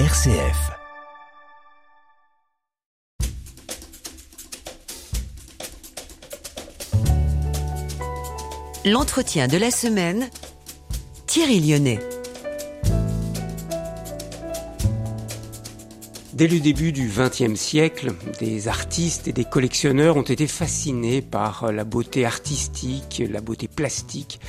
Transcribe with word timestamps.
RCF. 0.00 0.72
L'entretien 8.84 9.46
de 9.46 9.56
la 9.56 9.70
semaine, 9.70 10.28
Thierry 11.28 11.60
Lyonnais. 11.60 12.00
Dès 16.34 16.48
le 16.48 16.58
début 16.58 16.90
du 16.90 17.08
XXe 17.08 17.54
siècle, 17.54 18.12
des 18.40 18.66
artistes 18.66 19.28
et 19.28 19.32
des 19.32 19.44
collectionneurs 19.44 20.16
ont 20.16 20.22
été 20.22 20.48
fascinés 20.48 21.22
par 21.22 21.70
la 21.70 21.84
beauté 21.84 22.26
artistique, 22.26 23.22
la 23.30 23.40
beauté 23.40 23.68
plastique 23.68 24.40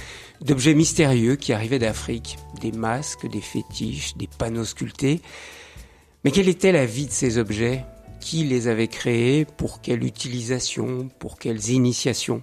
d'objets 0.41 0.73
mystérieux 0.73 1.35
qui 1.35 1.53
arrivaient 1.53 1.77
d'Afrique, 1.77 2.37
des 2.59 2.71
masques, 2.71 3.29
des 3.29 3.39
fétiches, 3.39 4.17
des 4.17 4.27
panneaux 4.27 4.65
sculptés. 4.65 5.21
Mais 6.23 6.31
quelle 6.31 6.49
était 6.49 6.71
la 6.71 6.87
vie 6.87 7.05
de 7.05 7.11
ces 7.11 7.37
objets? 7.37 7.85
Qui 8.19 8.45
les 8.45 8.67
avait 8.67 8.87
créés? 8.87 9.45
Pour 9.45 9.79
quelle 9.79 10.03
utilisation? 10.03 11.09
Pour 11.19 11.37
quelles 11.37 11.69
initiations? 11.69 12.41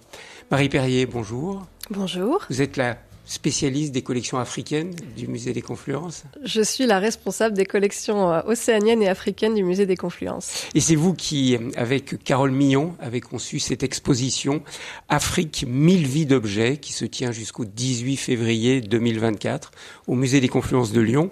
Marie 0.53 0.69
Perrier, 0.69 1.05
bonjour. 1.06 1.67
Bonjour. 1.91 2.47
Vous 2.48 2.62
êtes 2.62 2.77
la 2.77 2.97
spécialiste 3.25 3.93
des 3.93 4.03
collections 4.03 4.39
africaines 4.39 4.95
du 5.17 5.29
musée 5.29 5.53
des 5.53 5.62
Confluences. 5.62 6.25
Je 6.45 6.62
suis 6.62 6.87
la 6.87 6.99
responsable 6.99 7.57
des 7.57 7.65
collections 7.65 8.33
euh, 8.33 8.43
océaniennes 8.47 9.03
et 9.03 9.09
africaines 9.09 9.55
du 9.55 9.65
musée 9.65 9.87
des 9.87 9.97
Confluences. 9.97 10.67
Et 10.75 10.81
c'est 10.81 10.97
vous 10.97 11.15
qui, 11.15 11.57
avec 11.77 12.23
Carole 12.25 12.51
Millon, 12.51 12.95
avez 13.01 13.21
conçu 13.21 13.59
cette 13.59 13.83
exposition 13.83 14.62
Afrique 15.09 15.65
1000 15.69 16.07
vies 16.07 16.27
d'objets 16.27 16.79
qui 16.79 16.93
se 16.93 17.05
tient 17.05 17.33
jusqu'au 17.33 17.65
18 17.65 18.17
février 18.17 18.81
2024 18.81 19.70
au 20.09 20.15
musée 20.15 20.41
des 20.41 20.48
Confluences 20.48 20.93
de 20.93 21.01
Lyon. 21.01 21.31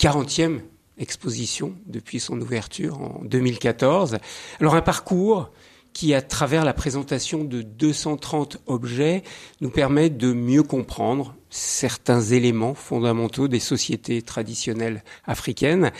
40e 0.00 0.60
exposition 0.98 1.74
depuis 1.86 2.20
son 2.20 2.40
ouverture 2.40 3.00
en 3.00 3.20
2014. 3.24 4.18
Alors 4.60 4.74
un 4.74 4.82
parcours 4.82 5.50
qui, 5.92 6.14
à 6.14 6.22
travers 6.22 6.64
la 6.64 6.72
présentation 6.72 7.44
de 7.44 7.62
230 7.62 8.58
objets, 8.66 9.22
nous 9.60 9.70
permet 9.70 10.10
de 10.10 10.32
mieux 10.32 10.62
comprendre 10.62 11.34
certains 11.50 12.22
éléments 12.22 12.74
fondamentaux 12.74 13.48
des 13.48 13.60
sociétés 13.60 14.22
traditionnelles 14.22 15.04
africaines. 15.26 15.92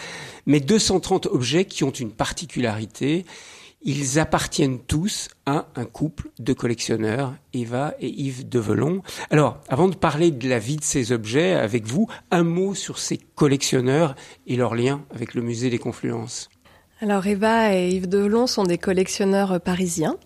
Mais 0.46 0.60
230 0.60 1.26
objets 1.26 1.66
qui 1.66 1.84
ont 1.84 1.90
une 1.90 2.12
particularité, 2.12 3.24
ils 3.84 4.18
appartiennent 4.18 4.78
tous 4.78 5.28
à 5.44 5.66
un 5.74 5.84
couple 5.84 6.30
de 6.38 6.52
collectionneurs, 6.52 7.34
Eva 7.52 7.94
et 8.00 8.08
Yves 8.08 8.48
Develon. 8.48 9.02
Alors, 9.30 9.58
avant 9.68 9.88
de 9.88 9.96
parler 9.96 10.30
de 10.30 10.48
la 10.48 10.60
vie 10.60 10.76
de 10.76 10.84
ces 10.84 11.10
objets 11.10 11.54
avec 11.54 11.84
vous, 11.86 12.08
un 12.30 12.44
mot 12.44 12.74
sur 12.74 12.98
ces 12.98 13.18
collectionneurs 13.34 14.14
et 14.46 14.56
leur 14.56 14.74
lien 14.74 15.04
avec 15.12 15.34
le 15.34 15.42
musée 15.42 15.68
des 15.68 15.78
Confluences. 15.78 16.48
Alors 17.02 17.26
Eva 17.26 17.74
et 17.74 17.88
Yves 17.88 18.08
Delon 18.08 18.46
sont 18.46 18.62
des 18.62 18.78
collectionneurs 18.78 19.60
parisiens 19.60 20.16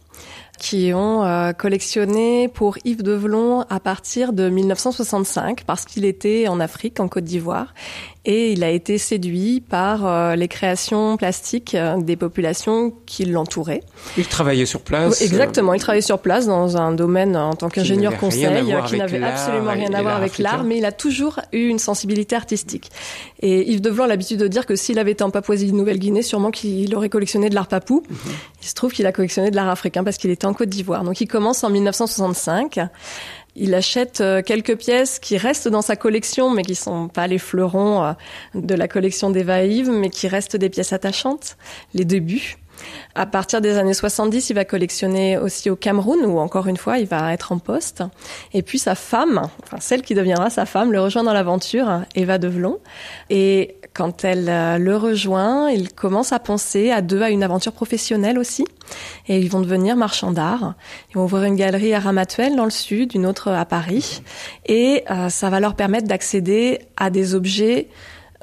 qui 0.58 0.92
ont 0.92 1.24
euh, 1.24 1.54
collectionné 1.54 2.48
pour 2.48 2.76
Yves 2.84 3.02
Develon 3.02 3.62
à 3.70 3.80
partir 3.80 4.34
de 4.34 4.50
1965 4.50 5.64
parce 5.64 5.86
qu'il 5.86 6.04
était 6.04 6.48
en 6.48 6.60
Afrique, 6.60 7.00
en 7.00 7.08
Côte 7.08 7.24
d'Ivoire, 7.24 7.72
et 8.26 8.50
il 8.50 8.64
a 8.64 8.70
été 8.70 8.98
séduit 8.98 9.60
par 9.60 10.04
euh, 10.04 10.34
les 10.34 10.48
créations 10.48 11.16
plastiques 11.16 11.76
euh, 11.76 11.96
des 11.96 12.16
populations 12.16 12.92
qui 13.06 13.24
l'entouraient. 13.24 13.82
Il 14.18 14.26
travaillait 14.26 14.66
sur 14.66 14.80
place. 14.80 15.22
Exactement, 15.22 15.72
il 15.74 15.80
travaillait 15.80 16.02
sur 16.02 16.18
place 16.18 16.46
dans 16.46 16.76
un 16.76 16.90
domaine 16.90 17.36
en 17.36 17.54
tant 17.54 17.68
qu'ingénieur 17.68 18.16
conseil 18.18 18.48
qui 18.88 18.98
n'avait 18.98 19.22
absolument 19.22 19.70
rien 19.70 19.94
à 19.94 20.02
voir 20.02 20.16
avec 20.16 20.38
l'art, 20.38 20.64
mais 20.64 20.78
il 20.78 20.84
a 20.84 20.92
toujours 20.92 21.40
eu 21.52 21.68
une 21.68 21.78
sensibilité 21.78 22.34
artistique. 22.34 22.90
Et 23.40 23.70
Yves 23.70 23.80
Develon 23.80 24.04
a 24.04 24.08
l'habitude 24.08 24.40
de 24.40 24.48
dire 24.48 24.66
que 24.66 24.74
s'il 24.74 24.98
avait 24.98 25.12
été 25.12 25.22
en 25.22 25.30
Papouasie-Nouvelle-Guinée, 25.30 26.22
sûrement 26.22 26.50
qu'il 26.50 26.94
aurait 26.96 27.08
collectionné 27.08 27.48
de 27.48 27.54
l'art 27.54 27.68
papou. 27.68 28.02
Mhm. 28.08 28.16
Il 28.62 28.68
se 28.68 28.74
trouve 28.74 28.92
qu'il 28.92 29.06
a 29.06 29.12
collectionné 29.12 29.52
de 29.52 29.56
l'art 29.56 29.68
africain 29.68 30.02
parce 30.02 30.18
qu'il 30.18 30.30
était 30.30 30.46
en 30.46 30.54
Côte 30.54 30.68
d'Ivoire. 30.68 31.04
Donc 31.04 31.20
il 31.20 31.28
commence 31.28 31.62
en 31.62 31.70
1965. 31.70 32.80
Il 33.58 33.74
achète 33.74 34.20
euh, 34.20 34.42
quelques 34.42 34.76
pièces 34.76 35.18
qui 35.18 35.38
restent 35.38 35.68
dans 35.68 35.80
sa 35.80 35.96
collection, 35.96 36.50
mais 36.50 36.62
qui 36.62 36.74
sont 36.74 37.08
pas 37.08 37.26
les 37.26 37.38
fleurons 37.38 38.04
euh, 38.04 38.12
de 38.54 38.74
la 38.74 38.86
collection 38.86 39.30
d'Eva 39.30 39.64
Yves, 39.64 39.90
mais 39.90 40.10
qui 40.10 40.28
restent 40.28 40.56
des 40.56 40.68
pièces 40.68 40.92
attachantes, 40.92 41.56
les 41.94 42.04
débuts. 42.04 42.58
À 43.14 43.26
partir 43.26 43.60
des 43.60 43.78
années 43.78 43.94
70, 43.94 44.50
il 44.50 44.54
va 44.54 44.64
collectionner 44.64 45.38
aussi 45.38 45.70
au 45.70 45.76
Cameroun, 45.76 46.24
où 46.26 46.38
encore 46.38 46.66
une 46.66 46.76
fois, 46.76 46.98
il 46.98 47.06
va 47.06 47.32
être 47.32 47.52
en 47.52 47.58
poste. 47.58 48.02
Et 48.52 48.62
puis 48.62 48.78
sa 48.78 48.94
femme, 48.94 49.42
enfin 49.62 49.78
celle 49.80 50.02
qui 50.02 50.14
deviendra 50.14 50.50
sa 50.50 50.66
femme, 50.66 50.92
le 50.92 51.00
rejoint 51.00 51.24
dans 51.24 51.32
l'aventure, 51.32 52.02
Eva 52.14 52.38
Develon. 52.38 52.78
Et 53.30 53.76
quand 53.96 54.24
elle 54.24 54.48
euh, 54.50 54.76
le 54.76 54.96
rejoint, 54.96 55.70
il 55.70 55.92
commence 55.92 56.32
à 56.32 56.38
penser 56.38 56.90
à 56.90 57.00
deux 57.00 57.22
à 57.22 57.30
une 57.30 57.42
aventure 57.42 57.72
professionnelle 57.72 58.38
aussi. 58.38 58.66
Et 59.26 59.38
ils 59.38 59.48
vont 59.48 59.60
devenir 59.60 59.96
marchands 59.96 60.32
d'art. 60.32 60.74
Ils 61.10 61.14
vont 61.16 61.24
ouvrir 61.24 61.44
une 61.44 61.56
galerie 61.56 61.94
à 61.94 62.00
Ramatuelle 62.00 62.56
dans 62.56 62.64
le 62.64 62.70
sud, 62.70 63.14
une 63.14 63.24
autre 63.24 63.50
à 63.50 63.64
Paris. 63.64 64.22
Et 64.66 65.02
euh, 65.10 65.30
ça 65.30 65.48
va 65.48 65.60
leur 65.60 65.74
permettre 65.74 66.06
d'accéder 66.06 66.80
à 66.98 67.08
des 67.08 67.34
objets 67.34 67.88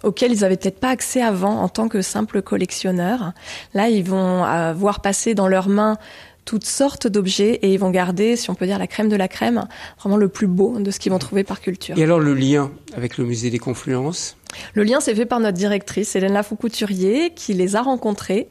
auxquels 0.03 0.31
ils 0.31 0.45
avaient 0.45 0.57
peut-être 0.57 0.79
pas 0.79 0.89
accès 0.89 1.21
avant 1.21 1.61
en 1.61 1.69
tant 1.69 1.87
que 1.87 2.01
simples 2.01 2.41
collectionneurs. 2.41 3.33
Là, 3.73 3.89
ils 3.89 4.03
vont 4.03 4.45
euh, 4.45 4.73
voir 4.73 5.01
passer 5.01 5.33
dans 5.33 5.47
leurs 5.47 5.69
mains 5.69 5.97
toutes 6.45 6.65
sortes 6.65 7.07
d'objets 7.07 7.55
et 7.61 7.73
ils 7.73 7.79
vont 7.79 7.89
garder, 7.89 8.35
si 8.35 8.49
on 8.49 8.55
peut 8.55 8.65
dire, 8.65 8.77
la 8.77 8.87
crème 8.87 9.09
de 9.09 9.15
la 9.15 9.27
crème, 9.27 9.65
vraiment 9.99 10.17
le 10.17 10.27
plus 10.27 10.47
beau 10.47 10.77
de 10.77 10.91
ce 10.91 10.99
qu'ils 10.99 11.11
vont 11.11 11.19
trouver 11.19 11.43
par 11.43 11.61
culture. 11.61 11.97
Et 11.97 12.03
alors 12.03 12.19
le 12.19 12.33
lien 12.33 12.71
avec 12.95 13.17
le 13.17 13.25
musée 13.25 13.49
des 13.49 13.59
Confluences? 13.59 14.35
Le 14.73 14.83
lien 14.83 14.99
s'est 14.99 15.15
fait 15.15 15.25
par 15.25 15.39
notre 15.39 15.57
directrice, 15.57 16.15
Hélène 16.15 16.33
Lafoucouturier, 16.33 17.31
qui 17.35 17.53
les 17.53 17.75
a 17.75 17.81
rencontrés. 17.81 18.47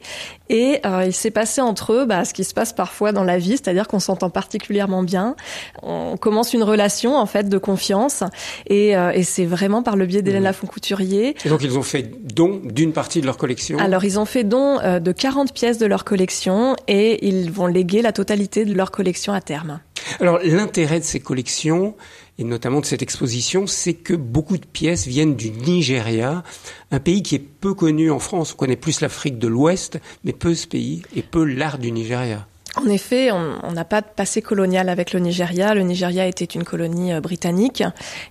Et 0.49 0.79
euh, 0.85 1.05
il 1.05 1.13
s'est 1.13 1.31
passé 1.31 1.61
entre 1.61 1.93
eux 1.93 2.05
bah, 2.05 2.25
ce 2.25 2.33
qui 2.33 2.43
se 2.43 2.53
passe 2.53 2.73
parfois 2.73 3.11
dans 3.11 3.23
la 3.23 3.37
vie, 3.37 3.51
c'est-à-dire 3.51 3.87
qu'on 3.87 3.99
s'entend 3.99 4.29
particulièrement 4.29 5.03
bien. 5.03 5.35
On 5.81 6.17
commence 6.17 6.53
une 6.53 6.63
relation 6.63 7.15
en 7.15 7.25
fait 7.25 7.49
de 7.49 7.57
confiance. 7.57 8.23
Et, 8.67 8.95
euh, 8.95 9.11
et 9.11 9.23
c'est 9.23 9.45
vraiment 9.45 9.83
par 9.83 9.95
le 9.95 10.05
biais 10.05 10.21
d'Hélène 10.21 10.41
mmh. 10.41 10.45
Lafoucouturier. 10.45 11.35
Et 11.45 11.49
donc 11.49 11.63
ils 11.63 11.77
ont 11.77 11.83
fait 11.83 12.11
don 12.33 12.61
d'une 12.63 12.93
partie 12.93 13.21
de 13.21 13.25
leur 13.25 13.37
collection? 13.37 13.77
Alors 13.79 14.03
ils 14.03 14.19
ont 14.19 14.25
fait 14.25 14.43
don 14.43 14.79
euh, 14.79 14.99
de 14.99 15.11
40 15.11 15.53
pièces 15.53 15.77
de 15.77 15.85
leur 15.85 16.03
collection 16.03 16.75
et 16.87 17.27
ils 17.27 17.51
vont 17.51 17.67
léguer 17.67 18.01
la 18.01 18.11
totalité 18.11 18.65
de 18.65 18.73
leur 18.73 18.91
collection 18.91 19.33
à 19.33 19.41
terme. 19.41 19.79
Alors 20.19 20.39
l'intérêt 20.43 20.99
de 20.99 21.05
ces 21.05 21.19
collections, 21.19 21.95
et 22.39 22.43
notamment 22.43 22.79
de 22.79 22.85
cette 22.85 23.01
exposition, 23.01 23.67
c'est 23.67 23.93
que 23.93 24.13
beaucoup 24.13 24.57
de 24.57 24.65
pièces 24.65 25.05
viennent 25.05 25.35
du 25.35 25.51
Nigeria, 25.51 26.43
un 26.91 26.99
pays 26.99 27.21
qui 27.21 27.35
est 27.35 27.39
peu 27.39 27.73
connu 27.73 28.09
en 28.09 28.19
France. 28.19 28.53
On 28.53 28.57
connaît 28.57 28.75
plus 28.75 29.01
l'Afrique 29.01 29.37
de 29.37 29.47
l'Ouest, 29.47 29.99
mais 30.23 30.33
peu 30.33 30.55
ce 30.55 30.67
pays 30.67 31.03
et 31.15 31.21
peu 31.21 31.43
l'art 31.43 31.77
du 31.77 31.91
Nigeria. 31.91 32.47
En 32.75 32.87
effet, 32.87 33.31
on 33.31 33.71
n'a 33.71 33.85
pas 33.85 34.01
de 34.01 34.07
passé 34.07 34.41
colonial 34.41 34.89
avec 34.89 35.13
le 35.13 35.19
Nigeria. 35.19 35.75
Le 35.75 35.83
Nigeria 35.83 36.25
était 36.25 36.45
une 36.45 36.63
colonie 36.63 37.13
euh, 37.13 37.21
britannique 37.21 37.83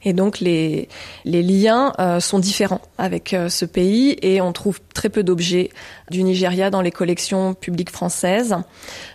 et 0.02 0.12
donc 0.12 0.40
les, 0.40 0.88
les 1.24 1.42
liens 1.42 1.92
euh, 2.00 2.18
sont 2.18 2.40
différents 2.40 2.80
avec 2.98 3.34
euh, 3.34 3.48
ce 3.48 3.64
pays 3.64 4.16
et 4.20 4.40
on 4.40 4.52
trouve 4.52 4.80
très 4.94 5.10
peu 5.10 5.22
d'objets 5.22 5.70
du 6.10 6.24
Nigeria 6.24 6.70
dans 6.70 6.80
les 6.80 6.90
collections 6.90 7.54
publiques 7.54 7.90
françaises. 7.90 8.56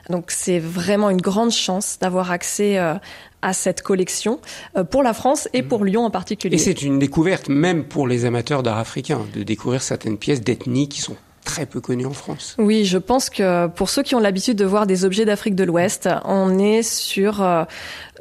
Donc 0.10 0.32
c'est 0.32 0.60
vraiment 0.60 1.10
une 1.10 1.22
grande 1.22 1.52
chance 1.52 1.98
d'avoir 2.00 2.32
accès 2.32 2.80
à 3.48 3.54
cette 3.54 3.82
collection 3.82 4.40
pour 4.92 5.04
la 5.04 5.14
France 5.14 5.48
et 5.54 5.64
pour 5.64 5.86
Lyon 5.86 6.06
en 6.06 6.12
particulier. 6.12 6.56
Et 6.56 6.60
c'est 6.60 6.82
une 6.82 7.00
découverte 7.00 7.50
même 7.50 7.86
pour 7.86 8.08
les 8.08 8.26
amateurs 8.26 8.64
d'art 8.64 8.78
africain 8.78 9.22
de 9.34 9.44
découvrir 9.44 9.82
certaines 9.82 10.18
pièces 10.18 10.42
d'ethnie 10.42 10.90
qui 10.90 11.02
sont 11.02 11.16
très 11.48 11.66
peu 11.66 11.80
connu 11.80 12.06
en 12.06 12.12
France. 12.12 12.56
Oui, 12.60 12.84
je 12.84 12.98
pense 12.98 13.30
que 13.30 13.68
pour 13.68 13.90
ceux 13.90 14.04
qui 14.04 14.16
ont 14.16 14.20
l'habitude 14.20 14.58
de 14.58 14.66
voir 14.66 14.86
des 14.86 15.06
objets 15.06 15.24
d'Afrique 15.24 15.56
de 15.56 15.64
l'Ouest, 15.64 16.10
on 16.26 16.60
est 16.60 16.84
sur 16.84 17.42
euh, 17.42 17.64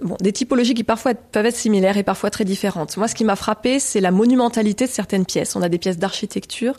bon, 0.00 0.16
des 0.20 0.32
typologies 0.32 0.74
qui 0.74 0.84
parfois 0.84 1.12
peuvent 1.14 1.44
être 1.44 1.56
similaires 1.56 1.96
et 1.96 2.04
parfois 2.04 2.30
très 2.30 2.44
différentes. 2.44 2.96
Moi, 2.96 3.08
ce 3.08 3.16
qui 3.16 3.24
m'a 3.24 3.34
frappé, 3.34 3.80
c'est 3.80 4.00
la 4.00 4.12
monumentalité 4.12 4.86
de 4.86 4.90
certaines 4.90 5.26
pièces. 5.26 5.56
On 5.56 5.62
a 5.62 5.68
des 5.68 5.78
pièces 5.78 5.98
d'architecture, 5.98 6.78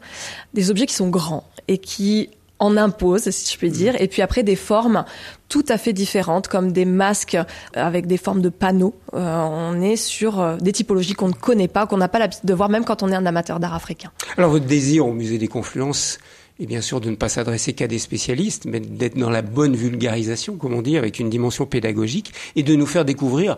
des 0.54 0.72
objets 0.72 0.86
qui 0.86 0.96
sont 0.96 1.10
grands 1.10 1.44
et 1.68 1.80
qui 1.80 2.30
en 2.59 2.77
imposent, 2.77 3.30
si 3.30 3.54
je 3.54 3.57
puis 3.57 3.71
dire, 3.71 4.00
et 4.00 4.07
puis 4.07 4.21
après 4.21 4.44
des 4.44 4.56
formes 4.56 5.06
tout 5.50 5.65
à 5.69 5.77
fait 5.77 5.94
différentes, 5.94 6.48
comme 6.48 6.71
des 6.71 6.86
masques 6.86 7.38
avec 7.74 8.07
des 8.07 8.18
formes 8.18 8.42
de 8.42 8.50
panneaux. 8.50 8.95
Euh, 9.13 9.44
on 9.44 9.81
est 9.81 9.95
sur 9.95 10.39
euh, 10.39 10.57
des 10.57 10.71
typologies 10.71 11.13
qu'on 11.13 11.30
ne 11.30 11.33
connaît 11.33 11.68
pas, 11.68 11.88
qu'on 11.88 11.98
n'a 11.98 12.09
pas 12.09 12.19
l'habitude 12.19 12.45
de 12.45 12.54
voir, 12.54 12.69
même 12.69 12.83
quand 12.83 13.04
on 13.04 13.12
est 13.12 13.15
un 13.15 13.25
amateur 13.25 13.59
d'art 13.59 13.74
africain. 13.74 14.12
Alors 14.38 14.51
votre 14.51 14.65
désir 14.65 15.06
au 15.06 15.13
musée 15.13 15.38
des 15.38 15.48
Confluences, 15.48 16.19
et 16.59 16.65
bien 16.65 16.81
sûr 16.81 17.00
de 17.00 17.09
ne 17.09 17.15
pas 17.15 17.30
s'adresser 17.30 17.74
qu'à 17.74 17.88
des 17.88 18.00
spécialistes, 18.00 18.65
mais 18.65 18.80
d'être 18.80 19.18
dans 19.18 19.30
la 19.30 19.42
bonne 19.42 19.75
vulgarisation, 19.75 20.57
comme 20.57 20.74
on 20.74 20.81
dit, 20.81 20.98
avec 20.98 21.19
une 21.19 21.30
dimension 21.30 21.65
pédagogique, 21.65 22.33
et 22.56 22.63
de 22.63 22.75
nous 22.75 22.88
faire 22.88 23.06
découvrir 23.06 23.57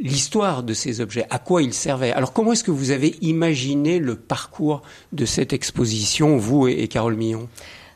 l'histoire 0.00 0.62
de 0.62 0.74
ces 0.74 1.00
objets, 1.00 1.26
à 1.30 1.38
quoi 1.38 1.62
ils 1.62 1.74
servaient. 1.74 2.12
Alors 2.12 2.32
comment 2.32 2.52
est-ce 2.52 2.64
que 2.64 2.70
vous 2.70 2.90
avez 2.90 3.16
imaginé 3.20 3.98
le 3.98 4.16
parcours 4.16 4.82
de 5.12 5.24
cette 5.26 5.52
exposition, 5.52 6.36
vous 6.36 6.68
et, 6.68 6.88
Carole 6.88 7.16
Millon? 7.16 7.48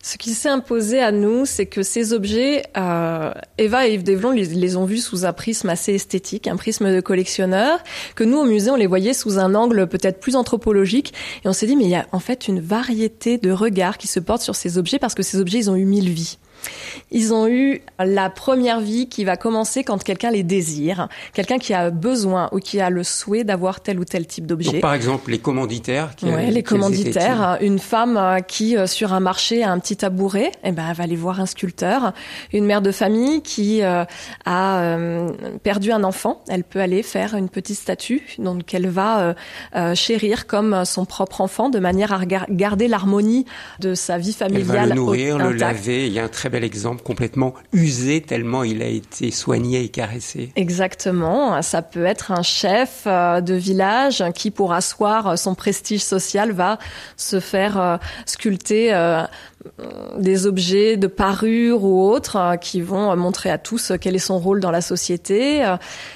Ce 0.06 0.18
qui 0.18 0.34
s'est 0.34 0.50
imposé 0.50 1.00
à 1.00 1.12
nous, 1.12 1.46
c'est 1.46 1.64
que 1.64 1.82
ces 1.82 2.12
objets, 2.12 2.62
euh, 2.76 3.32
Eva 3.56 3.88
et 3.88 3.94
Yves 3.94 4.02
Devlon 4.02 4.32
les, 4.32 4.44
les, 4.44 4.76
ont 4.76 4.84
vus 4.84 4.98
sous 4.98 5.24
un 5.24 5.32
prisme 5.32 5.70
assez 5.70 5.94
esthétique, 5.94 6.46
un 6.46 6.56
prisme 6.56 6.94
de 6.94 7.00
collectionneur, 7.00 7.82
que 8.14 8.22
nous 8.22 8.36
au 8.36 8.44
musée 8.44 8.70
on 8.70 8.76
les 8.76 8.86
voyait 8.86 9.14
sous 9.14 9.38
un 9.38 9.54
angle 9.54 9.86
peut-être 9.86 10.20
plus 10.20 10.36
anthropologique, 10.36 11.14
et 11.42 11.48
on 11.48 11.54
s'est 11.54 11.66
dit 11.66 11.74
mais 11.74 11.84
il 11.84 11.90
y 11.90 11.94
a 11.94 12.04
en 12.12 12.20
fait 12.20 12.48
une 12.48 12.60
variété 12.60 13.38
de 13.38 13.50
regards 13.50 13.96
qui 13.96 14.06
se 14.06 14.20
portent 14.20 14.42
sur 14.42 14.56
ces 14.56 14.76
objets 14.76 14.98
parce 14.98 15.14
que 15.14 15.22
ces 15.22 15.40
objets 15.40 15.60
ils 15.60 15.70
ont 15.70 15.76
eu 15.76 15.86
mille 15.86 16.10
vies. 16.10 16.36
Ils 17.10 17.32
ont 17.32 17.46
eu 17.48 17.82
la 17.98 18.30
première 18.30 18.80
vie 18.80 19.08
qui 19.08 19.24
va 19.24 19.36
commencer 19.36 19.84
quand 19.84 20.02
quelqu'un 20.02 20.30
les 20.30 20.42
désire, 20.42 21.08
quelqu'un 21.32 21.58
qui 21.58 21.74
a 21.74 21.90
besoin 21.90 22.48
ou 22.52 22.58
qui 22.58 22.80
a 22.80 22.90
le 22.90 23.04
souhait 23.04 23.44
d'avoir 23.44 23.80
tel 23.80 23.98
ou 23.98 24.04
tel 24.04 24.26
type 24.26 24.46
d'objet. 24.46 24.80
Par 24.80 24.94
exemple, 24.94 25.30
les 25.30 25.38
commanditaires. 25.38 26.14
Qui, 26.16 26.26
les 26.26 26.62
commanditaires. 26.62 27.58
Une 27.60 27.78
femme 27.78 28.16
euh, 28.16 28.40
qui, 28.40 28.76
euh, 28.76 28.86
sur 28.86 29.12
un 29.12 29.20
marché, 29.20 29.62
a 29.62 29.70
un 29.70 29.78
petit 29.78 29.96
tabouret, 29.96 30.52
eh 30.62 30.72
ben, 30.72 30.84
elle 30.88 30.96
va 30.96 31.04
aller 31.04 31.16
voir 31.16 31.40
un 31.40 31.46
sculpteur. 31.46 32.12
Une 32.52 32.64
mère 32.64 32.82
de 32.82 32.90
famille 32.90 33.42
qui 33.42 33.82
euh, 33.82 34.04
a 34.44 34.96
perdu 35.62 35.92
un 35.92 36.04
enfant, 36.04 36.42
elle 36.48 36.64
peut 36.64 36.80
aller 36.80 37.02
faire 37.02 37.34
une 37.34 37.48
petite 37.48 37.78
statue, 37.78 38.22
donc 38.38 38.74
elle 38.74 38.88
va 38.88 39.34
chérir 39.94 40.46
comme 40.46 40.84
son 40.84 41.04
propre 41.04 41.40
enfant, 41.40 41.68
de 41.68 41.78
manière 41.78 42.12
à 42.12 42.24
garder 42.24 42.88
l'harmonie 42.88 43.44
de 43.80 43.94
sa 43.94 44.18
vie 44.18 44.32
familiale. 44.32 44.66
Elle 44.68 44.88
va 44.88 44.94
le 44.94 44.94
nourrir, 44.94 45.38
le 45.38 45.52
laver. 45.52 46.06
Il 46.06 46.12
y 46.12 46.18
a 46.18 46.24
un 46.24 46.28
très 46.28 46.50
exemple, 46.62 47.02
complètement 47.02 47.54
usé 47.72 48.20
tellement 48.20 48.62
il 48.62 48.82
a 48.82 48.86
été 48.86 49.30
soigné 49.30 49.82
et 49.82 49.88
caressé. 49.88 50.52
Exactement. 50.56 51.60
Ça 51.62 51.82
peut 51.82 52.04
être 52.04 52.30
un 52.30 52.42
chef 52.42 53.04
euh, 53.06 53.40
de 53.40 53.54
village 53.54 54.22
qui, 54.34 54.50
pour 54.50 54.72
asseoir 54.72 55.38
son 55.38 55.54
prestige 55.54 56.02
social, 56.02 56.52
va 56.52 56.78
se 57.16 57.40
faire 57.40 57.80
euh, 57.80 57.96
sculpter 58.26 58.94
euh, 58.94 59.24
des 60.18 60.46
objets 60.46 60.96
de 60.96 61.06
parure 61.06 61.84
ou 61.84 62.08
autres 62.08 62.56
qui 62.60 62.80
vont 62.80 63.16
montrer 63.16 63.50
à 63.50 63.58
tous 63.58 63.92
quel 64.00 64.14
est 64.14 64.18
son 64.18 64.38
rôle 64.38 64.60
dans 64.60 64.70
la 64.70 64.82
société. 64.82 65.64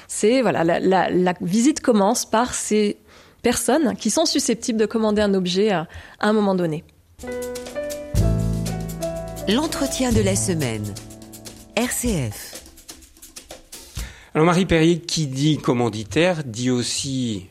C'est 0.07 0.41
voilà, 0.41 0.63
la 0.63 1.33
visite 1.41 1.81
commence 1.81 2.25
par 2.29 2.53
ces 2.53 2.97
personnes 3.41 3.95
qui 3.95 4.11
sont 4.11 4.25
susceptibles 4.25 4.79
de 4.79 4.85
commander 4.85 5.23
un 5.23 5.33
objet 5.33 5.71
à 5.71 5.87
un 6.19 6.33
moment 6.33 6.53
donné 6.53 6.83
l'entretien 9.49 10.11
de 10.11 10.21
la 10.21 10.35
semaine. 10.35 10.93
RCF. 11.75 12.61
Alors 14.35 14.45
Marie 14.45 14.67
Perrier, 14.67 14.99
qui 14.99 15.25
dit 15.25 15.57
commanditaire, 15.57 16.43
dit 16.43 16.69
aussi 16.69 17.47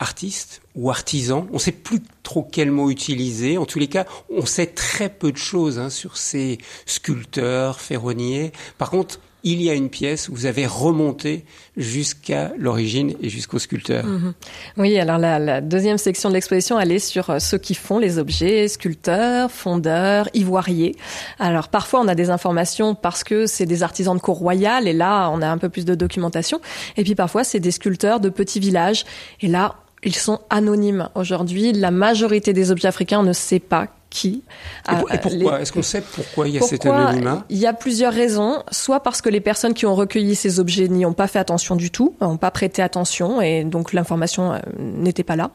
artiste 0.00 0.62
ou 0.74 0.90
artisan. 0.90 1.46
On 1.50 1.54
ne 1.54 1.58
sait 1.58 1.70
plus 1.70 2.00
trop 2.24 2.42
quel 2.42 2.72
mot 2.72 2.90
utiliser. 2.90 3.56
En 3.56 3.66
tous 3.66 3.78
les 3.78 3.86
cas, 3.86 4.04
on 4.30 4.44
sait 4.46 4.66
très 4.66 5.08
peu 5.08 5.30
de 5.30 5.36
choses 5.36 5.78
hein, 5.78 5.90
sur 5.90 6.16
ces 6.16 6.58
sculpteurs, 6.86 7.80
ferronniers. 7.80 8.50
Par 8.76 8.90
contre, 8.90 9.20
il 9.44 9.62
y 9.62 9.70
a 9.70 9.74
une 9.74 9.90
pièce 9.90 10.28
où 10.28 10.34
vous 10.34 10.46
avez 10.46 10.66
remonté 10.66 11.44
jusqu'à 11.76 12.52
l'origine 12.58 13.14
et 13.20 13.28
jusqu'au 13.28 13.58
sculpteur. 13.58 14.04
Mhm. 14.04 14.34
Oui, 14.76 14.98
alors 14.98 15.18
la, 15.18 15.60
deuxième 15.60 15.98
section 15.98 16.28
de 16.28 16.34
l'exposition, 16.34 16.78
elle 16.78 16.92
est 16.92 16.98
sur 16.98 17.30
euh, 17.30 17.38
ceux 17.38 17.58
qui 17.58 17.74
font 17.74 17.98
les 17.98 18.18
objets, 18.18 18.68
sculpteurs, 18.68 19.50
fondeurs, 19.50 20.28
ivoiriers. 20.34 20.96
Alors 21.38 21.68
parfois, 21.68 22.00
on 22.00 22.08
a 22.08 22.14
des 22.14 22.30
informations 22.30 22.94
parce 22.94 23.24
que 23.24 23.46
c'est 23.46 23.66
des 23.66 23.82
artisans 23.82 24.16
de 24.16 24.20
cour 24.20 24.38
royale, 24.38 24.86
et 24.86 24.92
là, 24.92 25.28
on 25.30 25.42
a 25.42 25.48
un 25.48 25.58
peu 25.58 25.68
plus 25.68 25.84
de 25.84 25.94
documentation. 25.94 26.60
Et 26.96 27.04
puis 27.04 27.14
parfois, 27.14 27.44
c'est 27.44 27.60
des 27.60 27.70
sculpteurs 27.70 28.20
de 28.20 28.28
petits 28.28 28.60
villages, 28.60 29.04
et 29.40 29.48
là, 29.48 29.76
ils 30.04 30.14
sont 30.14 30.40
anonymes. 30.50 31.08
Aujourd'hui, 31.14 31.72
la 31.72 31.90
majorité 31.90 32.52
des 32.52 32.70
objets 32.70 32.88
africains, 32.88 33.20
on 33.20 33.24
ne 33.24 33.32
sait 33.32 33.60
pas 33.60 33.88
qui. 34.12 34.44
Et, 34.90 35.18
pourquoi 35.18 35.60
Est-ce 35.62 35.72
qu'on 35.72 35.82
sait 35.82 36.02
pourquoi 36.02 36.46
il 36.46 36.54
y 36.54 36.58
a 36.58 36.60
cet 36.60 36.84
anonymat? 36.84 37.44
Il 37.48 37.56
y 37.56 37.66
a 37.66 37.72
plusieurs 37.72 38.12
raisons. 38.12 38.62
Soit 38.70 39.00
parce 39.00 39.22
que 39.22 39.30
les 39.30 39.40
personnes 39.40 39.72
qui 39.72 39.86
ont 39.86 39.94
recueilli 39.94 40.34
ces 40.34 40.60
objets 40.60 40.88
n'y 40.88 41.06
ont 41.06 41.14
pas 41.14 41.26
fait 41.26 41.38
attention 41.38 41.76
du 41.76 41.90
tout, 41.90 42.14
n'ont 42.20 42.36
pas 42.36 42.50
prêté 42.50 42.82
attention 42.82 43.40
et 43.40 43.64
donc 43.64 43.94
l'information 43.94 44.52
euh, 44.52 44.58
n'était 44.78 45.24
pas 45.24 45.34
là. 45.34 45.50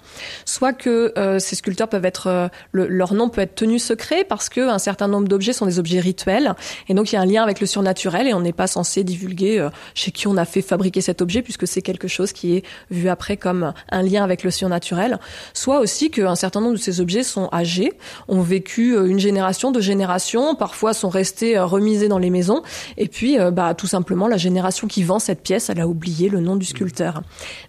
Soit 0.46 0.74
que 0.74 1.14
euh, 1.18 1.38
ces 1.38 1.56
sculpteurs 1.56 1.88
peuvent 1.88 2.06
être, 2.06 2.28
euh, 2.28 2.48
leur 2.74 3.14
nom 3.14 3.30
peut 3.30 3.42
être 3.42 3.54
tenu 3.54 3.78
secret 3.78 4.26
parce 4.28 4.50
que 4.50 4.62
un 4.62 4.80
certain 4.80 5.08
nombre 5.08 5.28
d'objets 5.28 5.54
sont 5.54 5.68
des 5.68 5.78
objets 5.78 6.00
rituels 6.00 6.56
et 6.90 6.96
donc 6.96 7.12
il 7.12 7.16
y 7.16 7.18
a 7.18 7.22
un 7.22 7.26
lien 7.26 7.44
avec 7.44 7.62
le 7.62 7.68
surnaturel 7.68 8.28
et 8.28 8.34
on 8.34 8.42
n'est 8.42 8.54
pas 8.54 8.68
censé 8.68 9.04
divulguer 9.04 9.68
chez 9.94 10.12
qui 10.12 10.28
on 10.28 10.36
a 10.36 10.46
fait 10.46 10.64
fabriquer 10.64 11.02
cet 11.02 11.22
objet 11.22 11.44
puisque 11.44 11.68
c'est 11.68 11.84
quelque 11.84 12.08
chose 12.08 12.34
qui 12.34 12.56
est 12.56 12.64
vu 12.90 13.08
après 13.08 13.38
comme 13.38 13.74
un 13.92 14.02
lien 14.02 14.24
avec 14.24 14.44
le 14.44 14.50
surnaturel. 14.50 15.20
Soit 15.54 15.80
aussi 15.80 16.10
qu'un 16.10 16.36
certain 16.36 16.62
nombre 16.62 16.74
de 16.74 16.82
ces 16.82 17.02
objets 17.02 17.24
sont 17.24 17.50
âgés, 17.54 17.94
on 18.28 18.42
vécu 18.48 18.96
euh, 18.96 19.06
une 19.06 19.20
génération, 19.20 19.72
deux 19.72 19.82
générations, 19.82 20.56
parfois 20.56 20.94
sont 20.94 21.10
restés 21.10 21.58
euh, 21.58 21.66
remisés 21.66 22.08
dans 22.08 22.18
les 22.18 22.32
maisons, 22.32 22.64
et 22.98 23.08
puis 23.08 23.40
euh, 23.40 23.52
bah, 23.52 23.76
tout 23.76 23.86
simplement 23.86 24.28
la 24.28 24.38
génération 24.38 24.88
qui 24.88 25.04
vend 25.04 25.20
cette 25.20 25.44
pièce, 25.44 25.70
elle 25.70 25.80
a 25.80 25.88
oublié 25.88 26.30
le 26.30 26.40
nom 26.40 26.56
du 26.56 26.66
sculpteur. 26.66 27.22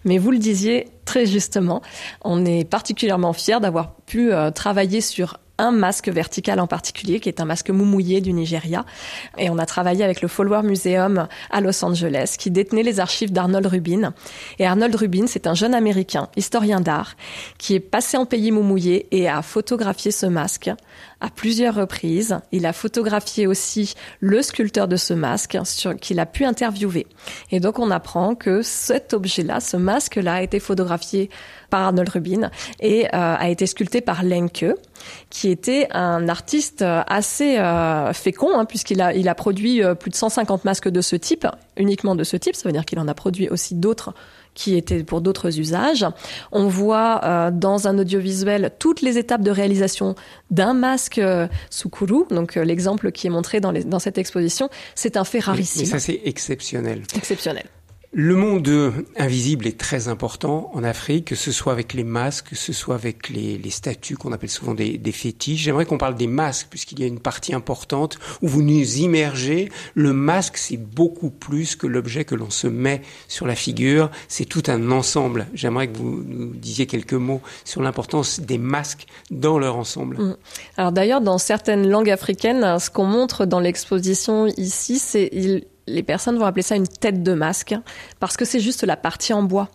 Mais 0.05 0.17
vous 0.17 0.31
le 0.31 0.39
disiez 0.39 0.87
très 1.05 1.25
justement, 1.25 1.81
on 2.23 2.45
est 2.45 2.63
particulièrement 2.63 3.33
fiers 3.33 3.59
d'avoir 3.59 3.95
pu 4.05 4.31
travailler 4.53 5.01
sur 5.01 5.37
un 5.59 5.71
masque 5.71 6.09
vertical 6.09 6.59
en 6.59 6.67
particulier, 6.67 7.19
qui 7.19 7.29
est 7.29 7.39
un 7.39 7.45
masque 7.45 7.69
moumouillé 7.69 8.21
du 8.21 8.33
Nigeria. 8.33 8.85
Et 9.37 9.49
on 9.49 9.59
a 9.59 9.65
travaillé 9.65 10.03
avec 10.03 10.21
le 10.21 10.27
Follower 10.27 10.63
Museum 10.63 11.27
à 11.51 11.61
Los 11.61 11.83
Angeles, 11.85 12.35
qui 12.39 12.49
détenait 12.49 12.83
les 12.83 12.99
archives 12.99 13.31
d'Arnold 13.31 13.67
Rubin. 13.67 14.13
Et 14.57 14.65
Arnold 14.65 14.95
Rubin, 14.95 15.27
c'est 15.27 15.45
un 15.45 15.53
jeune 15.53 15.73
Américain, 15.75 16.29
historien 16.35 16.79
d'art, 16.79 17.15
qui 17.57 17.75
est 17.75 17.79
passé 17.79 18.17
en 18.17 18.25
pays 18.25 18.51
moumouillé 18.51 19.07
et 19.11 19.27
a 19.27 19.41
photographié 19.41 20.11
ce 20.11 20.25
masque 20.25 20.71
à 21.21 21.29
plusieurs 21.29 21.75
reprises. 21.75 22.39
Il 22.51 22.65
a 22.65 22.73
photographié 22.73 23.47
aussi 23.47 23.93
le 24.19 24.41
sculpteur 24.41 24.87
de 24.87 24.95
ce 24.95 25.13
masque 25.13 25.57
qu'il 26.01 26.19
a 26.19 26.25
pu 26.25 26.45
interviewer. 26.45 27.07
Et 27.51 27.59
donc 27.59 27.79
on 27.79 27.91
apprend 27.91 28.35
que 28.35 28.61
cet 28.61 29.13
objet-là, 29.13 29.59
ce 29.59 29.77
masque-là, 29.77 30.35
a 30.35 30.41
été 30.41 30.59
photographié 30.59 31.29
par 31.69 31.81
Arnold 31.81 32.09
Rubin 32.09 32.51
et 32.79 33.05
euh, 33.07 33.09
a 33.13 33.49
été 33.49 33.67
sculpté 33.67 34.01
par 34.01 34.23
Lenke, 34.23 34.65
qui 35.29 35.49
était 35.49 35.87
un 35.91 36.27
artiste 36.29 36.83
assez 37.07 37.57
euh, 37.57 38.13
fécond, 38.13 38.57
hein, 38.57 38.65
puisqu'il 38.65 39.01
a, 39.01 39.13
il 39.13 39.27
a 39.29 39.35
produit 39.35 39.83
euh, 39.83 39.95
plus 39.95 40.11
de 40.11 40.15
150 40.15 40.65
masques 40.65 40.89
de 40.89 41.01
ce 41.01 41.15
type, 41.15 41.47
uniquement 41.77 42.15
de 42.15 42.23
ce 42.23 42.37
type. 42.37 42.55
Ça 42.55 42.67
veut 42.67 42.73
dire 42.73 42.85
qu'il 42.85 42.99
en 42.99 43.07
a 43.07 43.13
produit 43.13 43.49
aussi 43.49 43.75
d'autres 43.75 44.13
qui 44.59 44.75
étaient 44.75 45.03
pour 45.03 45.21
d'autres 45.21 45.57
usages. 45.59 46.05
On 46.51 46.67
voit 46.67 47.21
euh, 47.23 47.51
dans 47.51 47.87
un 47.87 47.97
audiovisuel 47.97 48.71
toutes 48.77 49.01
les 49.01 49.17
étapes 49.17 49.41
de 49.41 49.51
réalisation 49.51 50.15
d'un 50.51 50.73
masque 50.73 51.17
euh, 51.17 51.47
Sukuru. 51.69 52.25
Donc 52.29 52.57
euh, 52.57 52.63
l'exemple 52.63 53.11
qui 53.11 53.27
est 53.27 53.29
montré 53.29 53.61
dans, 53.61 53.71
dans 53.71 53.99
cette 53.99 54.17
exposition, 54.17 54.69
c'est 54.95 55.17
un 55.17 55.23
fait 55.23 55.39
rarissime. 55.39 55.83
Mais 55.83 55.87
ça 55.87 55.99
c'est 55.99 56.21
exceptionnel. 56.25 57.03
Exceptionnel. 57.15 57.65
Le 58.11 58.35
monde 58.35 58.67
invisible 59.17 59.67
est 59.67 59.79
très 59.79 60.07
important 60.07 60.71
en 60.73 60.83
Afrique, 60.83 61.25
que 61.25 61.35
ce 61.35 61.51
soit 61.51 61.71
avec 61.71 61.93
les 61.93 62.03
masques, 62.03 62.49
que 62.49 62.55
ce 62.55 62.73
soit 62.73 62.95
avec 62.95 63.29
les, 63.29 63.69
statues 63.69 64.17
qu'on 64.17 64.31
appelle 64.31 64.49
souvent 64.49 64.73
des, 64.73 64.97
des 64.97 65.11
fétiches. 65.11 65.61
J'aimerais 65.61 65.85
qu'on 65.85 65.99
parle 65.99 66.15
des 66.15 66.25
masques, 66.25 66.67
puisqu'il 66.71 66.99
y 66.99 67.03
a 67.03 67.05
une 67.05 67.19
partie 67.19 67.53
importante 67.53 68.17
où 68.41 68.47
vous 68.47 68.63
nous 68.63 68.97
immergez. 68.97 69.69
Le 69.93 70.11
masque, 70.11 70.57
c'est 70.57 70.77
beaucoup 70.77 71.29
plus 71.29 71.75
que 71.75 71.85
l'objet 71.85 72.25
que 72.25 72.33
l'on 72.33 72.49
se 72.49 72.65
met 72.65 73.03
sur 73.27 73.45
la 73.45 73.53
figure. 73.53 74.09
C'est 74.27 74.45
tout 74.45 74.63
un 74.67 74.89
ensemble. 74.89 75.45
J'aimerais 75.53 75.87
que 75.87 75.97
vous 75.99 76.23
nous 76.25 76.55
disiez 76.55 76.87
quelques 76.87 77.13
mots 77.13 77.41
sur 77.63 77.83
l'importance 77.83 78.39
des 78.39 78.57
masques 78.57 79.05
dans 79.29 79.59
leur 79.59 79.75
ensemble. 79.75 80.17
Mm. 80.17 80.37
Alors 80.77 80.91
d'ailleurs, 80.91 81.21
dans 81.21 81.37
certaines 81.37 81.87
langues 81.87 82.09
africaines, 82.09 82.79
ce 82.79 82.89
qu'on 82.89 83.05
montre 83.05 83.45
dans 83.45 83.59
l'exposition 83.59 84.47
ici, 84.47 84.97
c'est 84.97 85.29
les 85.89 86.03
personnes 86.03 86.37
vont 86.37 86.45
appeler 86.45 86.61
ça 86.61 86.75
une 86.75 86.87
tête 86.87 87.23
de 87.23 87.33
masque 87.33 87.75
parce 88.19 88.37
que 88.37 88.45
c'est 88.45 88.59
juste 88.59 88.83
la 88.83 88.95
partie 88.95 89.33
en 89.33 89.43
bois. 89.43 89.69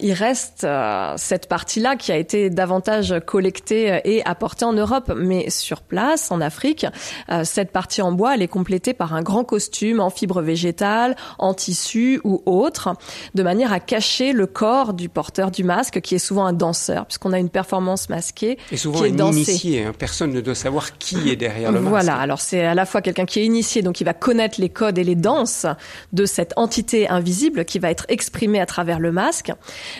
Il 0.00 0.12
reste 0.12 0.64
euh, 0.64 1.14
cette 1.16 1.48
partie-là 1.48 1.96
qui 1.96 2.12
a 2.12 2.16
été 2.16 2.50
davantage 2.50 3.14
collectée 3.26 4.00
et 4.04 4.24
apportée 4.24 4.64
en 4.64 4.72
Europe, 4.72 5.12
mais 5.16 5.50
sur 5.50 5.82
place, 5.82 6.30
en 6.30 6.40
Afrique, 6.40 6.86
euh, 7.30 7.42
cette 7.44 7.72
partie 7.72 8.02
en 8.02 8.12
bois, 8.12 8.34
elle 8.34 8.42
est 8.42 8.48
complétée 8.48 8.94
par 8.94 9.14
un 9.14 9.22
grand 9.22 9.44
costume 9.44 10.00
en 10.00 10.10
fibre 10.10 10.42
végétale, 10.42 11.16
en 11.38 11.54
tissu 11.54 12.20
ou 12.24 12.42
autre, 12.46 12.94
de 13.34 13.42
manière 13.42 13.72
à 13.72 13.80
cacher 13.80 14.32
le 14.32 14.46
corps 14.46 14.94
du 14.94 15.08
porteur 15.08 15.50
du 15.50 15.64
masque, 15.64 16.00
qui 16.00 16.14
est 16.14 16.18
souvent 16.18 16.46
un 16.46 16.52
danseur, 16.52 17.06
puisqu'on 17.06 17.32
a 17.32 17.38
une 17.38 17.50
performance 17.50 18.08
masquée. 18.08 18.58
Et 18.70 18.76
souvent 18.76 19.00
qui 19.00 19.06
est 19.06 19.20
un 19.20 19.32
initié, 19.32 19.84
hein. 19.84 19.92
personne 19.98 20.32
ne 20.32 20.40
doit 20.40 20.54
savoir 20.54 20.98
qui 20.98 21.30
est 21.30 21.36
derrière 21.36 21.72
le 21.72 21.80
masque. 21.80 21.90
Voilà, 21.90 22.16
alors 22.16 22.40
c'est 22.40 22.64
à 22.64 22.74
la 22.74 22.86
fois 22.86 23.02
quelqu'un 23.02 23.26
qui 23.26 23.40
est 23.40 23.44
initié, 23.44 23.82
donc 23.82 24.00
il 24.00 24.04
va 24.04 24.14
connaître 24.14 24.60
les 24.60 24.68
codes 24.68 24.98
et 24.98 25.04
les 25.04 25.14
danses 25.14 25.66
de 26.12 26.26
cette 26.26 26.52
entité 26.56 27.08
invisible 27.08 27.64
qui 27.64 27.78
va 27.78 27.90
être 27.90 28.06
exprimée 28.08 28.60
à 28.60 28.66
travers 28.66 29.00
le 29.00 29.12
masque. 29.12 29.52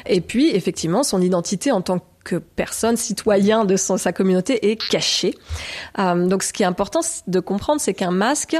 Et 0.06 0.20
puis, 0.20 0.54
effectivement, 0.54 1.02
son 1.02 1.20
identité 1.20 1.72
en 1.72 1.80
tant 1.80 2.00
que 2.24 2.36
personne, 2.36 2.96
citoyen 2.96 3.64
de 3.64 3.76
sa 3.76 4.12
communauté 4.12 4.70
est 4.70 4.76
cachée. 4.76 5.34
Euh, 5.98 6.26
donc, 6.26 6.42
ce 6.42 6.52
qui 6.52 6.62
est 6.62 6.66
important 6.66 7.00
de 7.26 7.40
comprendre, 7.40 7.80
c'est 7.80 7.94
qu'un 7.94 8.10
masque, 8.10 8.56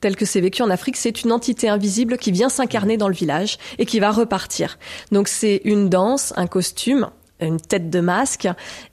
tel 0.00 0.14
que 0.14 0.26
c'est 0.26 0.40
vécu 0.40 0.62
en 0.62 0.70
Afrique, 0.70 0.96
c'est 0.96 1.22
une 1.22 1.32
entité 1.32 1.68
invisible 1.68 2.18
qui 2.18 2.32
vient 2.32 2.48
s'incarner 2.50 2.96
dans 2.96 3.08
le 3.08 3.14
village 3.14 3.58
et 3.78 3.86
qui 3.86 3.98
va 3.98 4.10
repartir. 4.10 4.78
Donc, 5.10 5.28
c'est 5.28 5.62
une 5.64 5.88
danse, 5.88 6.32
un 6.36 6.46
costume, 6.46 7.08
une 7.40 7.60
tête 7.60 7.88
de 7.88 8.00
masque 8.00 8.48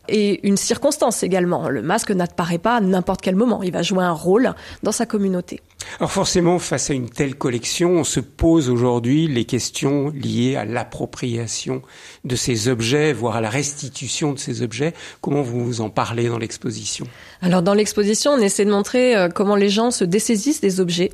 et 0.07 0.47
une 0.47 0.57
circonstance 0.57 1.23
également. 1.23 1.67
Le 1.69 1.81
masque 1.81 2.11
n'apparaît 2.11 2.57
pas 2.57 2.75
à 2.75 2.81
n'importe 2.81 3.21
quel 3.21 3.35
moment. 3.35 3.63
Il 3.63 3.71
va 3.71 3.81
jouer 3.81 4.03
un 4.03 4.11
rôle 4.11 4.53
dans 4.83 4.91
sa 4.91 5.05
communauté. 5.05 5.61
Alors 5.99 6.11
forcément, 6.11 6.59
face 6.59 6.89
à 6.89 6.93
une 6.93 7.09
telle 7.09 7.35
collection, 7.35 7.91
on 7.91 8.03
se 8.03 8.19
pose 8.19 8.69
aujourd'hui 8.69 9.27
les 9.27 9.45
questions 9.45 10.09
liées 10.09 10.55
à 10.55 10.65
l'appropriation 10.65 11.81
de 12.23 12.35
ces 12.35 12.67
objets, 12.67 13.13
voire 13.13 13.35
à 13.37 13.41
la 13.41 13.49
restitution 13.49 14.33
de 14.33 14.39
ces 14.39 14.61
objets. 14.61 14.93
Comment 15.21 15.41
vous 15.41 15.81
en 15.81 15.89
parlez 15.89 16.27
dans 16.27 16.37
l'exposition? 16.37 17.05
Alors 17.41 17.61
dans 17.61 17.73
l'exposition, 17.73 18.31
on 18.31 18.39
essaie 18.39 18.65
de 18.65 18.71
montrer 18.71 19.15
euh, 19.15 19.29
comment 19.29 19.55
les 19.55 19.69
gens 19.69 19.91
se 19.91 20.03
dessaisissent 20.03 20.61
des 20.61 20.79
objets, 20.79 21.11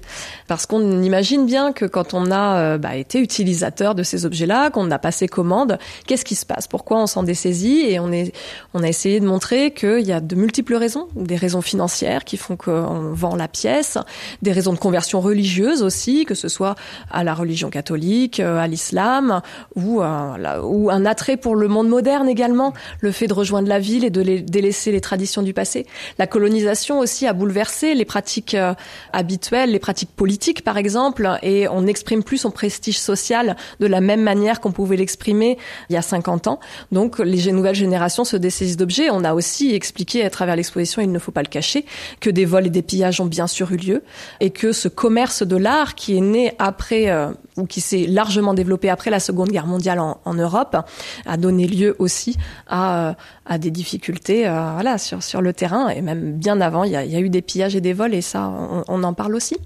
parce 0.47 0.65
qu'on 0.65 1.01
imagine 1.01 1.45
bien 1.45 1.73
que 1.73 1.85
quand 1.85 2.13
on 2.13 2.31
a 2.31 2.59
euh, 2.59 2.77
bah, 2.77 2.95
été 2.95 3.19
utilisateur 3.19 3.95
de 3.95 4.03
ces 4.03 4.25
objets-là, 4.25 4.69
qu'on 4.69 4.89
a 4.91 4.99
passé 4.99 5.27
commande, 5.27 5.77
qu'est-ce 6.07 6.25
qui 6.25 6.35
se 6.35 6.45
passe? 6.45 6.67
Pourquoi 6.67 7.01
on 7.01 7.07
s'en 7.07 7.23
dessaisit? 7.23 7.81
Et 7.89 7.99
on, 7.99 8.11
est, 8.11 8.33
on 8.73 8.83
a 8.83 8.87
essayé 8.87 9.19
de 9.19 9.25
montrer 9.25 9.71
qu'il 9.71 10.01
y 10.01 10.11
a 10.11 10.21
de 10.21 10.35
multiples 10.35 10.75
raisons, 10.75 11.07
des 11.15 11.35
raisons 11.35 11.61
financières 11.61 12.23
qui 12.23 12.37
font 12.37 12.55
qu'on 12.55 13.13
vend 13.13 13.35
la 13.35 13.47
pièce, 13.47 13.97
des 14.41 14.51
raisons 14.51 14.61
de 14.70 14.77
conversion 14.77 15.20
religieuse 15.22 15.82
aussi, 15.82 16.25
que 16.25 16.36
ce 16.36 16.48
soit 16.48 16.75
à 17.10 17.24
la 17.24 17.34
religion 17.34 17.70
catholique, 17.70 18.39
euh, 18.39 18.58
à 18.58 18.68
l'islam, 18.68 19.41
ou, 19.75 20.01
euh, 20.01 20.62
ou 20.62 20.89
un 20.89 21.06
attrait 21.06 21.38
pour 21.38 21.56
le 21.56 21.68
monde 21.68 21.89
moderne 21.89 22.30
également, 22.30 22.74
le 23.00 23.12
fait 23.12 23.27
de 23.27 23.34
rejoindre 23.34 23.68
la 23.68 23.80
ville 23.80 24.06
et 24.06 24.10
de 24.10 24.22
les, 24.22 24.41
délaisser 24.41 24.91
les 24.91 25.01
traditions 25.01 25.41
du 25.41 25.53
passé. 25.53 25.86
La 26.20 26.27
colonisation 26.27 27.00
aussi 27.00 27.27
a 27.27 27.34
bouleversé 27.34 27.96
les 27.96 28.06
pratiques 28.06 28.53
euh, 28.53 28.74
habituelles, 29.13 29.72
les 29.72 29.80
pratiques 29.80 30.12
politiques 30.15 30.63
par 30.63 30.77
exemple, 30.77 31.30
et 31.41 31.68
on 31.68 31.82
n'exprime 31.82 32.24
plus 32.24 32.38
son 32.38 32.51
prestige 32.51 33.00
social 33.00 33.56
de 33.80 33.88
la 33.88 34.01
même 34.01 34.22
manière 34.22 34.60
qu'on 34.60 34.72
pouvait 34.72 34.98
l'exprimer 34.98 35.58
il 35.89 35.94
y 35.94 35.98
a 35.98 36.01
50 36.01 36.48
ans. 36.48 36.60
Donc 36.91 37.20
les 37.20 37.51
nouvelles 37.51 37.75
générations 37.75 38.24
se 38.24 38.38
dessaisissent 38.38 38.77
d'objets. 38.77 39.10
On 39.10 39.24
a 39.24 39.34
aussi 39.34 39.74
expliqué 39.74 40.24
à 40.24 40.30
travers 40.30 40.56
l'exposition, 40.56 41.01
il 41.01 41.12
ne 41.12 41.20
faut 41.20 41.32
pas 41.32 41.41
le 41.41 41.48
cacher, 41.48 41.86
que 42.20 42.30
des 42.30 42.46
vols 42.46 42.68
et 42.68 42.70
des 42.70 42.82
pillages 42.82 43.20
ont 43.22 43.25
bien 43.25 43.48
sûr 43.48 43.72
eu 43.72 43.77
lieu 43.77 44.03
et 44.39 44.50
que 44.51 44.72
ce 44.72 44.88
commerce 44.88 45.43
de 45.43 45.55
l'art 45.55 45.96
qui 45.96 46.17
est 46.17 46.22
né 46.22 46.53
après 46.60 47.10
euh, 47.10 47.31
ou 47.58 47.65
qui 47.65 47.81
s'est 47.81 48.05
largement 48.08 48.53
développé 48.53 48.89
après 48.89 49.10
la 49.10 49.20
Seconde 49.20 49.50
Guerre 49.50 49.67
mondiale 49.67 50.00
en, 50.00 50.34
Europe 50.34 50.77
a 51.25 51.38
donné 51.38 51.67
lieu 51.67 51.96
aussi 52.00 52.38
à, 52.67 53.15
euh, 53.51 53.58
des 53.58 53.72
difficultés 53.72 54.48
euh, 54.48 54.72
voilà 54.74 54.98
sur 54.98 55.41
le 55.41 55.53
terrain 55.53 55.89
et 55.89 56.01
même 56.01 56.34
bien 56.34 56.62
avant 56.62 56.84
il 56.84 56.91
y 56.91 56.96
a, 56.96 57.20
eu 57.20 57.29
des 57.29 57.41
pillages 57.41 57.75
et 57.75 57.81
des 57.81 57.93
vols 57.93 58.13
et 58.13 58.22
ça 58.22 58.51
on, 58.88 59.03
en 59.03 59.13
parle 59.13 59.36
aussi. 59.36 59.58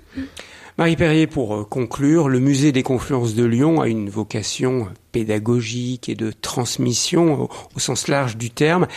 Marie 0.78 0.98
Perrier, 0.98 1.26
pour 1.26 1.70
conclure, 1.70 2.28
le 2.28 2.40
musée 2.40 2.74
des 2.74 2.84
confluences 2.84 3.34
de 3.34 3.46
Lyon 3.46 3.80
a 3.80 3.88
une 3.88 4.10
vocation 4.10 4.90
pédagogique 5.14 6.10
et 6.10 6.16
de 6.16 6.32
transmission 6.32 7.48
au 7.76 7.80
sens 7.80 8.10
large 8.10 8.36
du 8.36 8.50
terme. 8.50 8.88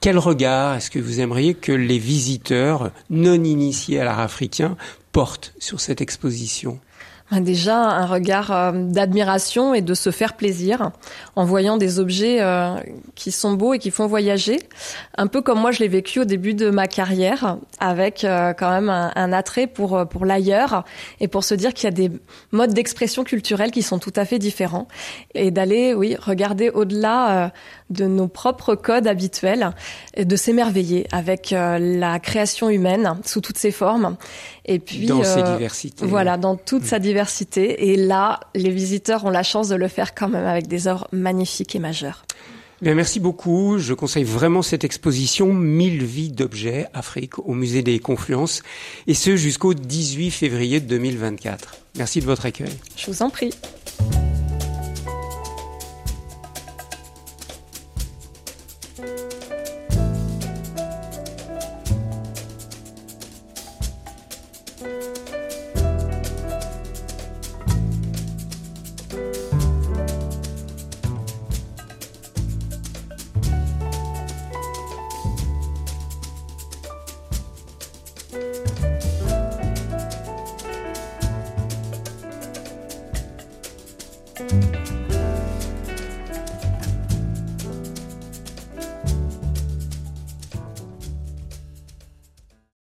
Quel 0.00 0.18
regard 0.18 0.76
est-ce 0.76 0.90
que 0.90 0.98
vous 0.98 1.20
aimeriez 1.20 1.54
que 1.54 1.72
les 1.72 1.98
visiteurs 1.98 2.92
non 3.10 3.42
initiés 3.42 3.98
à 3.98 4.04
l'art 4.04 4.20
africain 4.20 4.76
portent 5.16 5.54
sur 5.58 5.80
cette 5.80 6.02
exposition 6.02 6.78
Déjà 7.32 7.76
un 7.76 8.06
regard 8.06 8.52
euh, 8.52 8.70
d'admiration 8.72 9.74
et 9.74 9.82
de 9.82 9.94
se 9.94 10.10
faire 10.10 10.34
plaisir 10.34 10.92
en 11.34 11.44
voyant 11.44 11.76
des 11.76 11.98
objets 11.98 12.40
euh, 12.40 12.76
qui 13.16 13.32
sont 13.32 13.54
beaux 13.54 13.74
et 13.74 13.80
qui 13.80 13.90
font 13.90 14.06
voyager. 14.06 14.60
Un 15.18 15.26
peu 15.26 15.42
comme 15.42 15.58
moi 15.58 15.72
je 15.72 15.80
l'ai 15.80 15.88
vécu 15.88 16.20
au 16.20 16.24
début 16.24 16.54
de 16.54 16.70
ma 16.70 16.86
carrière, 16.86 17.58
avec 17.80 18.22
euh, 18.22 18.52
quand 18.52 18.70
même 18.70 18.88
un, 18.88 19.32
attrait 19.32 19.66
pour 19.66 20.06
pour 20.08 20.24
l'ailleurs 20.24 20.84
et 21.18 21.26
pour 21.26 21.42
se 21.42 21.54
dire 21.54 21.74
qu'il 21.74 21.86
y 21.86 21.88
a 21.88 21.90
des 21.90 22.12
modes 22.52 22.72
d'expression 22.72 23.24
culturelle 23.24 23.72
qui 23.72 23.82
sont 23.82 23.98
tout 23.98 24.12
à 24.14 24.24
fait 24.24 24.38
différents 24.38 24.86
et 25.34 25.50
d'aller 25.50 25.94
oui 25.94 26.16
regarder 26.16 26.70
au-delà 26.70 27.50
de 27.90 28.06
nos 28.06 28.28
propres 28.28 28.76
codes 28.76 29.08
habituels 29.08 29.72
et 30.14 30.24
de 30.24 30.36
s'émerveiller 30.36 31.08
avec 31.10 31.50
la 31.50 32.20
création 32.20 32.70
humaine 32.70 33.18
sous 33.24 33.40
toutes 33.40 33.58
ses 33.58 33.72
formes 33.72 34.16
et 34.64 34.78
puis 34.78 35.06
dans 35.06 35.24
ses 35.24 35.42
diversités. 35.42 36.06
Voilà, 36.06 36.36
dans 36.36 36.56
toute 36.56 36.84
sa 36.84 37.00
diversité 37.00 37.15
et 37.18 37.96
là, 37.96 38.40
les 38.54 38.70
visiteurs 38.70 39.24
ont 39.24 39.30
la 39.30 39.42
chance 39.42 39.68
de 39.68 39.76
le 39.76 39.88
faire 39.88 40.14
quand 40.14 40.28
même 40.28 40.46
avec 40.46 40.66
des 40.66 40.88
œuvres 40.88 41.08
magnifiques 41.12 41.74
et 41.74 41.78
majeures. 41.78 42.24
Bien, 42.82 42.94
merci 42.94 43.20
beaucoup. 43.20 43.78
Je 43.78 43.94
conseille 43.94 44.24
vraiment 44.24 44.60
cette 44.60 44.84
exposition 44.84 45.52
1000 45.54 46.04
vies 46.04 46.30
d'objets 46.30 46.86
Afrique 46.92 47.38
au 47.38 47.54
musée 47.54 47.82
des 47.82 47.98
Confluences 47.98 48.62
et 49.06 49.14
ce 49.14 49.36
jusqu'au 49.36 49.72
18 49.72 50.30
février 50.30 50.80
2024. 50.80 51.74
Merci 51.96 52.20
de 52.20 52.26
votre 52.26 52.44
accueil. 52.44 52.72
Je 52.96 53.06
vous 53.06 53.22
en 53.22 53.30
prie. 53.30 53.50